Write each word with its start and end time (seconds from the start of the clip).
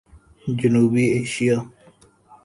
جنوبی 0.59 1.03
ایشیا 1.15 1.57